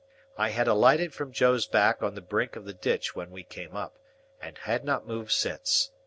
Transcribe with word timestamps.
I 0.35 0.49
had 0.49 0.67
alighted 0.67 1.13
from 1.13 1.31
Joe's 1.31 1.67
back 1.67 2.01
on 2.01 2.15
the 2.15 2.21
brink 2.21 2.55
of 2.55 2.65
the 2.65 2.73
ditch 2.73 3.15
when 3.15 3.29
we 3.29 3.43
came 3.43 3.75
up, 3.75 3.99
and 4.41 4.57
had 4.57 4.83
not 4.83 5.05
moved 5.05 5.31
since. 5.31 5.91